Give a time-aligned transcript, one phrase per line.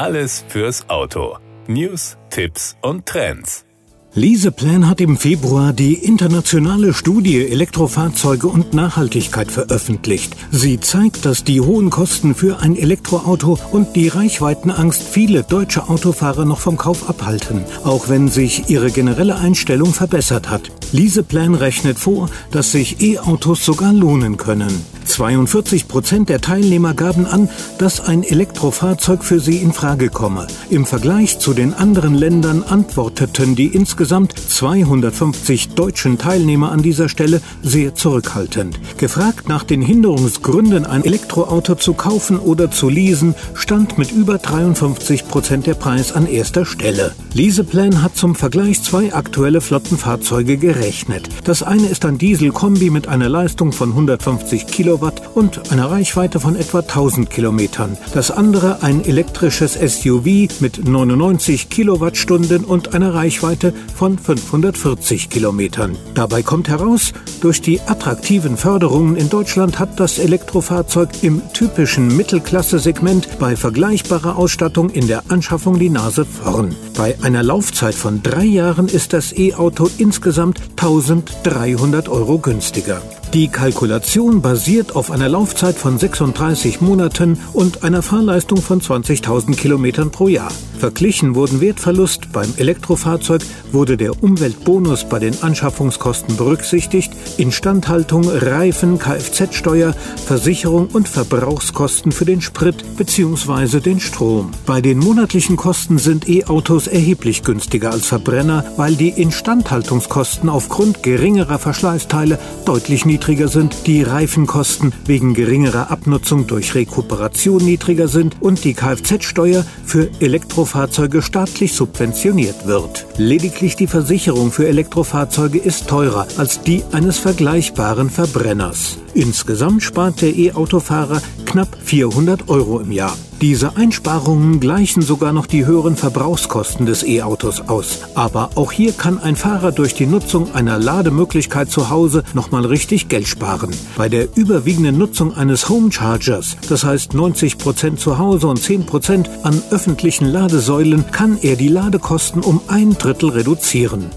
[0.00, 1.36] Alles fürs Auto.
[1.66, 3.66] News, Tipps und Trends.
[4.14, 10.34] Leaseplan hat im Februar die internationale Studie Elektrofahrzeuge und Nachhaltigkeit veröffentlicht.
[10.50, 16.46] Sie zeigt, dass die hohen Kosten für ein Elektroauto und die Reichweitenangst viele deutsche Autofahrer
[16.46, 20.72] noch vom Kauf abhalten, auch wenn sich ihre generelle Einstellung verbessert hat.
[20.92, 24.82] Leaseplan rechnet vor, dass sich E-Autos sogar lohnen können.
[25.10, 27.48] 42 Prozent der Teilnehmer gaben an,
[27.78, 30.46] dass ein Elektrofahrzeug für sie in Frage komme.
[30.70, 37.42] Im Vergleich zu den anderen Ländern antworteten die insgesamt 250 deutschen Teilnehmer an dieser Stelle
[37.62, 38.78] sehr zurückhaltend.
[38.98, 45.26] Gefragt nach den Hinderungsgründen, ein Elektroauto zu kaufen oder zu leasen, stand mit über 53
[45.26, 47.12] Prozent der Preis an erster Stelle.
[47.34, 51.28] Leaseplan hat zum Vergleich zwei aktuelle Flottenfahrzeuge gerechnet.
[51.44, 56.40] Das eine ist ein Dieselkombi mit einer Leistung von 150 Kilowatt Kilowatt und einer Reichweite
[56.40, 57.96] von etwa 1000 Kilometern.
[58.12, 65.96] Das andere ein elektrisches SUV mit 99 Kilowattstunden und einer Reichweite von 540 Kilometern.
[66.14, 73.38] Dabei kommt heraus, durch die attraktiven Förderungen in Deutschland hat das Elektrofahrzeug im typischen Mittelklasse-Segment
[73.38, 76.76] bei vergleichbarer Ausstattung in der Anschaffung die Nase vorn.
[76.94, 83.00] Bei einer Laufzeit von drei Jahren ist das E-Auto insgesamt 1300 Euro günstiger.
[83.32, 90.10] Die Kalkulation basiert auf einer Laufzeit von 36 Monaten und einer Fahrleistung von 20.000 Kilometern
[90.10, 90.50] pro Jahr.
[90.80, 99.92] Verglichen wurden Wertverlust beim Elektrofahrzeug, wurde der Umweltbonus bei den Anschaffungskosten berücksichtigt, Instandhaltung, Reifen, Kfz-Steuer,
[100.26, 103.80] Versicherung und Verbrauchskosten für den Sprit bzw.
[103.80, 104.50] den Strom.
[104.64, 111.58] Bei den monatlichen Kosten sind E-Autos erheblich günstiger als Verbrenner, weil die Instandhaltungskosten aufgrund geringerer
[111.58, 118.72] Verschleißteile deutlich niedriger sind, die Reifenkosten wegen geringerer Abnutzung durch Rekuperation niedriger sind und die
[118.72, 123.04] Kfz-Steuer für Elektrofahrzeuge staatlich subventioniert wird.
[123.18, 128.96] Lediglich die Versicherung für Elektrofahrzeuge ist teurer als die eines vergleichbaren Verbrenners.
[129.12, 131.20] Insgesamt spart der E-Autofahrer
[131.50, 133.16] knapp 400 Euro im Jahr.
[133.40, 138.00] Diese Einsparungen gleichen sogar noch die höheren Verbrauchskosten des E-Autos aus.
[138.14, 143.08] Aber auch hier kann ein Fahrer durch die Nutzung einer Lademöglichkeit zu Hause nochmal richtig
[143.08, 143.70] Geld sparen.
[143.96, 148.86] Bei der überwiegenden Nutzung eines Home Chargers, das heißt 90 Prozent zu Hause und 10
[148.86, 154.10] Prozent an öffentlichen Ladesäulen, kann er die Ladekosten um ein Drittel reduzieren.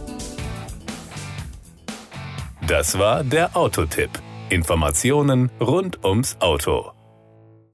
[2.67, 4.11] Das war der Autotipp.
[4.49, 6.91] Informationen rund ums Auto.